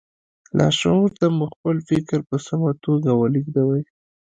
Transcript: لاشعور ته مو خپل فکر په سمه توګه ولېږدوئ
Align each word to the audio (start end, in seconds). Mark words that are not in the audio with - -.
لاشعور 0.57 1.09
ته 1.19 1.25
مو 1.37 1.45
خپل 1.53 1.75
فکر 1.89 2.19
په 2.29 2.35
سمه 2.47 2.71
توګه 2.83 3.11
ولېږدوئ 3.15 3.81